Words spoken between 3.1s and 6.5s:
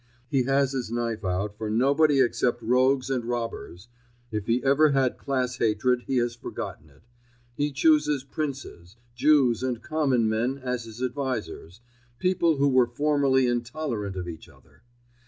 and robbers. If he ever had class hatred, he has